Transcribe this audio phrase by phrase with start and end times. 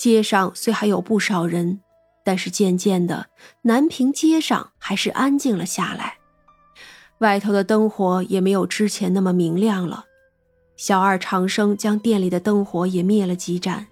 [0.00, 1.82] 街上虽还有不少人，
[2.24, 3.26] 但是渐渐的，
[3.60, 6.16] 南平街上还是安静了下来。
[7.18, 10.06] 外头的灯火也没有之前那么明亮了。
[10.78, 13.88] 小二长生将店里的灯火也灭了几盏，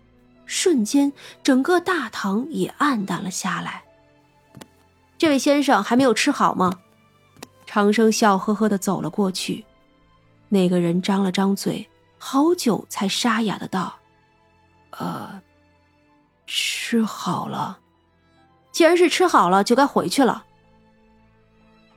[0.47, 1.13] 瞬间，
[1.43, 3.85] 整个大堂也暗淡了下来。
[5.19, 6.79] 这位先生还没有吃好吗？
[7.67, 9.63] 长生笑呵呵的走了过去。
[10.49, 11.87] 那个人张了张嘴，
[12.17, 13.95] 好久才沙哑的道
[14.99, 15.43] ：“呃，
[16.49, 17.79] 吃好了。
[18.73, 20.47] 既然是吃好了，就该回去了。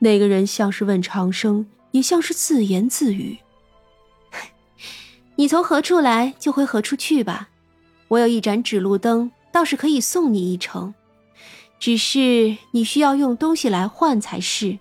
[0.00, 3.38] 那个人像是问长生，也像是自言自语
[5.36, 7.48] ：“你从何处来，就回何处去吧。
[8.08, 10.92] 我有一盏指路灯，倒是可以送你一程。”
[11.78, 14.78] 只是你需要用东西来换才是。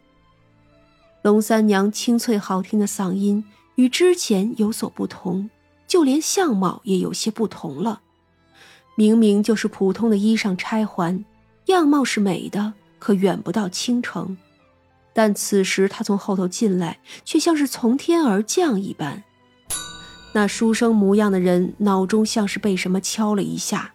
[1.24, 3.44] 龙三娘清脆好听的嗓音
[3.82, 5.50] 与之前有所不同，
[5.88, 8.02] 就连相貌也有些不同了。
[8.94, 11.26] 明明就是普通的衣裳钗环，
[11.66, 14.38] 样貌是美的，可远不到倾城。
[15.14, 19.24] 但此时她从后头进来，却像是从天而降一般。
[20.36, 23.94] 那书生模样的人脑中像是被什么敲了一下。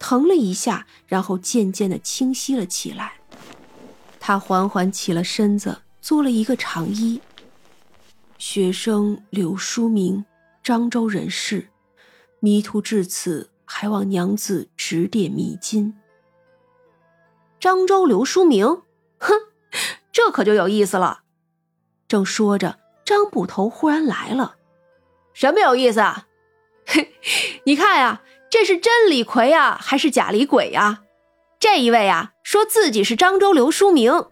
[0.00, 3.12] 疼了一下，然后渐渐的清晰了起来。
[4.18, 7.20] 他缓缓起了身子，做了一个长揖。
[8.38, 10.24] 学生刘书明，
[10.62, 11.70] 漳州人士，
[12.38, 15.94] 迷途至此，还望娘子指点迷津。
[17.60, 18.82] 漳州刘书明，
[19.18, 19.32] 哼，
[20.12, 21.22] 这可就有意思了。
[22.06, 24.54] 正说着，张捕头忽然来了。
[25.32, 26.28] 什么有意思啊？
[26.86, 27.12] 嘿，
[27.64, 28.22] 你看呀。
[28.50, 31.02] 这是真李逵呀，还是假李鬼呀？
[31.60, 34.24] 这一位啊，说自己是漳州刘书明。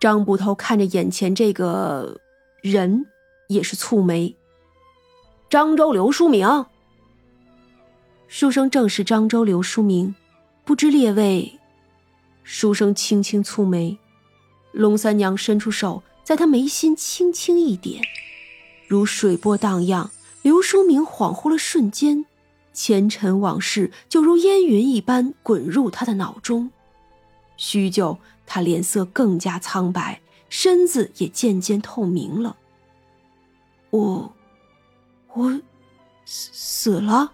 [0.00, 2.18] 张捕头看着眼前这个
[2.62, 3.04] 人，
[3.48, 4.36] 也是蹙眉。
[5.50, 6.66] 漳州刘书明，
[8.28, 10.14] 书生正是漳州刘书明，
[10.64, 11.58] 不知列位。
[12.42, 13.98] 书生轻轻蹙眉，
[14.72, 18.02] 龙三娘伸出手，在他眉心轻轻一点，
[18.86, 20.10] 如水波荡漾。
[20.42, 22.24] 刘书明恍惚了瞬间。
[22.72, 26.70] 前尘往事就如烟云一般滚入他的脑中，
[27.56, 30.20] 许久，他脸色更加苍白，
[30.50, 32.56] 身子也渐渐透明了。
[33.96, 34.32] 我，
[35.32, 35.60] 我，
[36.24, 37.32] 死死了？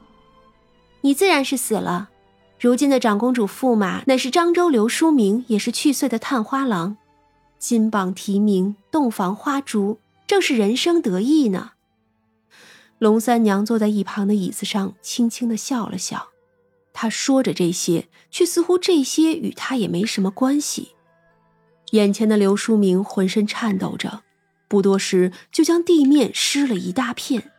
[1.00, 2.10] 你自然是死了。
[2.60, 6.96] 如今的长公主驸马乃是漳州刘书明，也是去岁的探花郎，
[7.58, 11.72] 金榜题名，洞房花烛，正是人生得意呢。
[12.98, 16.28] 龙三娘坐在一旁的椅子上，轻轻的笑了笑。
[16.92, 20.92] 她说着这些，却似乎这些与她也没什么关系。
[21.90, 24.22] 眼前的刘书明浑身颤抖着，
[24.72, 27.52] 不多时就将地面湿了一大片。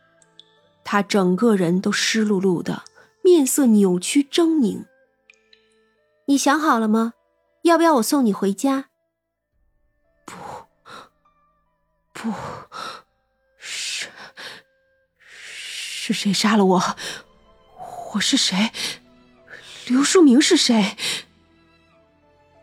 [0.82, 2.82] 他整个人都湿漉漉的，
[3.22, 4.86] 面色扭曲狰狞。
[6.24, 7.12] 你想好了吗？
[7.62, 8.86] 要不要我送你回家？
[10.24, 10.34] 不，
[12.12, 12.34] 不。
[13.58, 14.08] 是
[15.22, 16.96] 是谁杀了我？
[18.14, 18.72] 我是谁？
[19.86, 20.96] 刘书明是谁？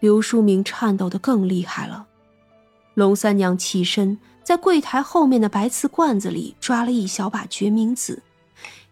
[0.02, 2.08] 刘书明颤抖的更厉害了。
[2.96, 8.22] 龙三娘起身，在柜台后面的白瓷罐子里抓了一小把决明子，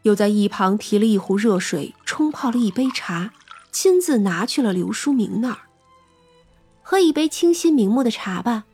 [0.04, 3.34] 又在一旁提了一壶热水，冲泡了一杯茶，
[3.72, 5.60] 亲自拿去了刘书明那儿。
[6.82, 8.66] 喝一杯清新明目的茶吧。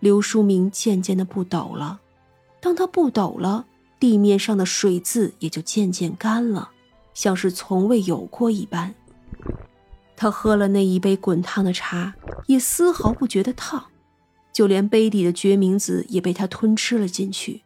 [0.00, 2.00] 刘书明渐渐的不抖了。
[2.60, 3.66] 当他不抖了。
[3.98, 6.68] 地面上的水渍也就渐渐干了，
[7.14, 8.94] 像是从未有过一般。
[10.14, 12.14] 他喝了那一杯滚烫的茶，
[12.46, 13.86] 也丝毫不觉得烫，
[14.56, 17.60] 就连杯底的决明子也被他吞吃了进去。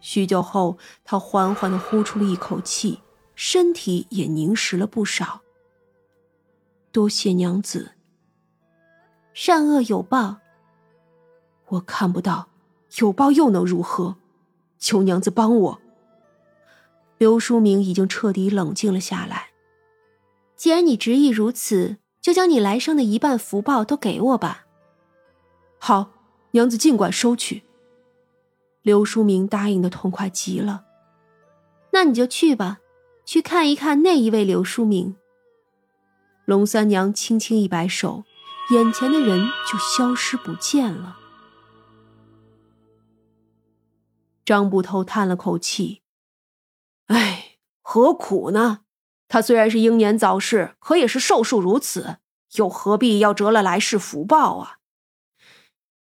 [0.00, 3.00] 许久后，他缓缓地呼出了一口气，
[3.34, 5.40] 身体也凝实了不少。
[6.92, 7.94] 多谢娘子。
[9.32, 10.36] 善恶有报，
[11.70, 12.48] 我看不到，
[13.00, 14.14] 有报又能如何？
[14.78, 15.80] 求娘子帮我。
[17.18, 19.48] 刘书明已经彻底冷静了下来。
[20.54, 24.63] 既然你执意如此，就将你来生的一半福报都给我吧。
[25.86, 26.12] 好，
[26.52, 27.62] 娘子尽管收取。
[28.80, 30.86] 刘书明答应的痛快极了。
[31.90, 32.78] 那你就去吧，
[33.26, 35.14] 去看一看那一位刘书明。
[36.46, 38.24] 龙三娘轻轻一摆手，
[38.70, 41.18] 眼前的人就消失不见了。
[44.42, 46.00] 张捕头叹了口气
[47.08, 48.84] ：“哎，何苦呢？
[49.28, 52.16] 他虽然是英年早逝，可也是寿数如此，
[52.54, 54.78] 又何必要折了来世福报啊？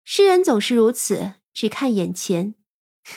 [0.04, 2.54] 世人总是如此，只看眼前。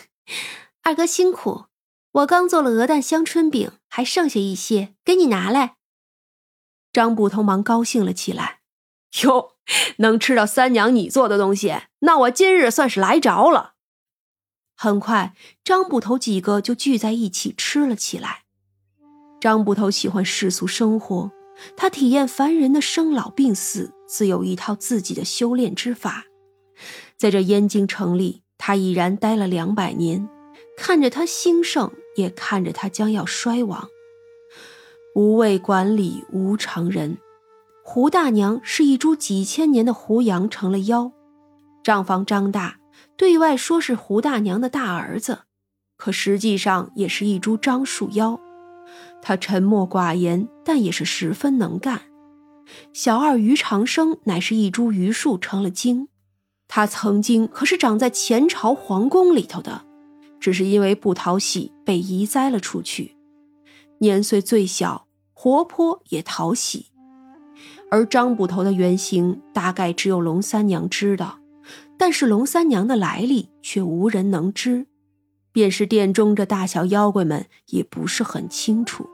[0.84, 1.66] 二哥辛苦，
[2.12, 5.78] 我刚做了鹅蛋香椿饼，还剩下一些，给你拿来。
[6.94, 8.62] 张捕头忙高兴了起来
[9.24, 9.56] ：“哟，
[9.98, 13.74] 能吃到三娘你做的东西，那我今日算是来着了。”
[14.78, 18.44] 很快，张捕头几个就聚在一起吃了起来。
[19.42, 21.32] 张捕头喜欢世俗生活，
[21.76, 26.26] 他体验凡人的生老病死，自有一套自己的修炼之法。
[27.17, 30.27] 在这燕京城里，他已然待了两百年，
[30.77, 33.88] 看着他兴盛，也看着他将要衰亡。
[35.15, 37.17] 无畏管理无常人，
[37.83, 41.12] 胡大娘是一株几千年的胡杨成了妖，
[41.83, 42.79] 账房张大。
[43.17, 45.44] 对外说是胡大娘的大儿子，
[45.95, 48.39] 可实际上也是一株樟树妖。
[49.21, 52.01] 他沉默寡言，但也是十分能干。
[52.91, 56.09] 小二于长生乃是一株榆树成了精，
[56.67, 59.85] 他曾经可是长在前朝皇宫里头的，
[60.39, 63.15] 只是因为不讨喜被移栽了出去。
[64.00, 66.88] 年岁最小，活泼也讨喜。
[67.89, 71.39] 而张捕头的原型，大概只有龙三娘知道。
[71.97, 74.85] 但是龙三娘的来历却无人能知，
[75.53, 79.07] 便是殿中这大小妖怪们也不是很清楚。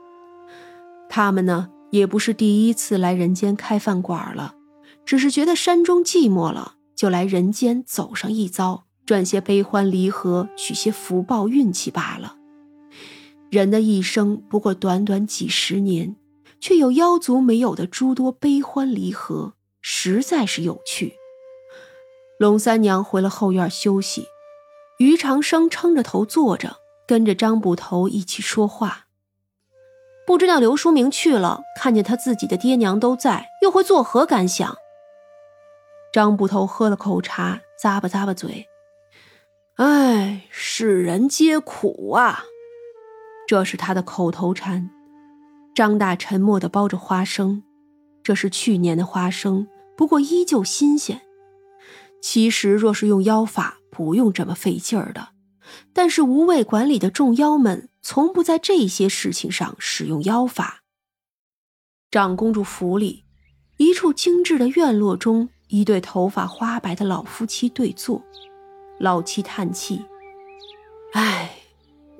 [1.08, 4.56] 他们呢，也不是第一次来人间开饭馆了，
[5.04, 12.36] 只是觉得山中寂寞了，就来人间走上一遭，赚些悲欢离合，取些福报运气罢了。
[13.50, 16.14] 人的一生不过短短几十年，
[16.60, 21.14] 却有妖族没有的诸多悲欢离合，实在是有趣。
[22.38, 24.26] 龙三娘回了后院休息，
[25.00, 26.76] 于长生撑着头坐着，
[27.08, 29.06] 跟着张捕头一起说话。
[30.24, 34.76] 不知道刘书明去了，看见他自己的爹娘都在，又会作何感想？
[36.12, 38.66] 张捕头喝了口茶，咂巴咂巴嘴
[39.76, 42.44] ：“哎，世人皆苦啊！”
[43.48, 44.90] 这是他的口头禅。
[45.74, 47.62] 张大沉默的包着花生，
[48.22, 49.66] 这是去年的花生，
[49.96, 51.22] 不过依旧新鲜。
[52.20, 55.30] 其实，若是用妖法，不用这么费劲儿的。
[55.94, 60.82] 但是无畏馆里的众妖们从不在这些事情上使用妖法。
[62.10, 63.24] 长公主府里，
[63.78, 68.22] 一处精致的院落中，一对头发花白的老夫妻对坐。
[68.98, 70.04] 老妻叹气
[71.14, 71.50] ：“哎，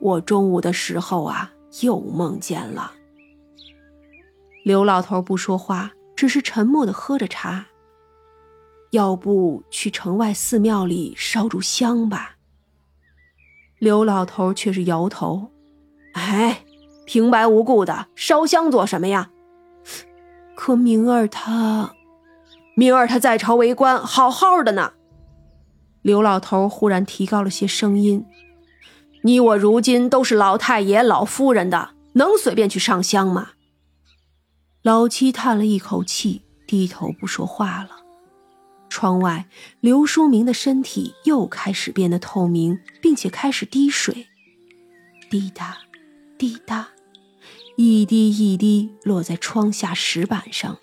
[0.01, 1.53] 我中午的时候啊，
[1.83, 2.93] 又梦见了。”
[4.65, 7.67] 刘老头不说话，只是沉默的喝着茶。
[8.93, 12.37] 要不去城外寺庙里烧炷香吧。
[13.79, 15.51] 刘老头却是摇头
[16.15, 16.65] ：“哎，
[17.05, 19.31] 平白无故的烧香做什么呀？
[20.57, 21.95] 可明儿他，
[22.75, 24.93] 明儿他在朝为官，好好的呢。”
[26.03, 28.25] 刘老头忽然提高了些声音
[29.23, 33.51] ：“你我如今都是老太爷、老夫人的，能随便去上香吗？”
[34.83, 37.91] 老七叹了一口气，低头不说话了。
[38.89, 39.47] 窗外，
[39.81, 44.27] 刘书明的身体又开始变得透明，并且开始滴水，
[45.31, 45.79] 滴答，
[46.37, 46.89] 滴答，
[47.77, 50.77] 一滴一滴落在窗下石板上。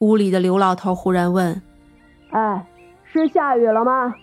[0.00, 1.62] 屋里的刘老头忽然问
[2.30, 2.66] ：“哎，
[3.10, 4.14] 是下雨了吗？”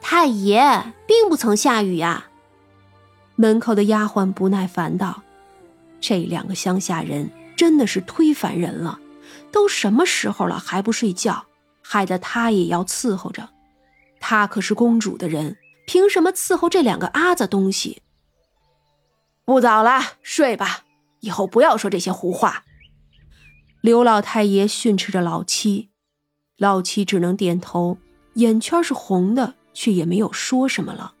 [0.00, 2.26] 太爷，并不曾下雨呀。
[3.36, 5.22] 门口的丫鬟不耐烦道
[6.00, 8.98] ：“这两个乡下人真的是忒烦人了。”
[9.50, 11.46] 都什么时候了还不睡觉，
[11.80, 13.48] 害得他也要伺候着。
[14.18, 18.02] 他可是公主的人，凭什么伺候这两个阿子东西？
[19.44, 20.80] 不早了，睡吧，
[21.20, 22.64] 以后不要说这些胡话。
[23.84, 25.90] 刘老太爷训斥着老七，
[26.56, 27.98] 老七只能点头，
[28.36, 31.13] 眼圈是红的，却也没有说什么了。